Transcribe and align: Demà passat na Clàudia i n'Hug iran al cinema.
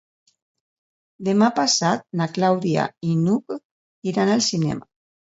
Demà 1.27 1.51
passat 1.59 2.03
na 2.23 2.29
Clàudia 2.39 2.89
i 3.13 3.17
n'Hug 3.23 3.57
iran 4.15 4.37
al 4.39 4.47
cinema. 4.53 4.95